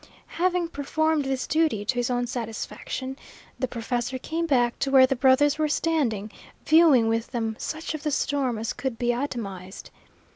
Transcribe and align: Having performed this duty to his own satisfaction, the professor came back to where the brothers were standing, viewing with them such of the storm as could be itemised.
Having 0.41 0.69
performed 0.69 1.25
this 1.25 1.45
duty 1.45 1.85
to 1.85 1.93
his 1.93 2.09
own 2.09 2.25
satisfaction, 2.25 3.17
the 3.59 3.67
professor 3.67 4.17
came 4.17 4.47
back 4.47 4.79
to 4.79 4.89
where 4.89 5.05
the 5.05 5.15
brothers 5.15 5.59
were 5.59 5.67
standing, 5.67 6.31
viewing 6.65 7.07
with 7.07 7.27
them 7.27 7.55
such 7.59 7.93
of 7.93 8.01
the 8.01 8.09
storm 8.09 8.57
as 8.57 8.73
could 8.73 8.97
be 8.97 9.13
itemised. 9.13 9.91